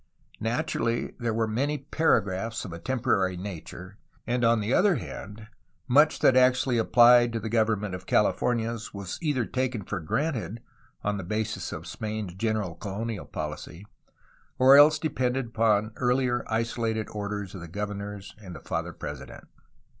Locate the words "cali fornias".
8.07-8.93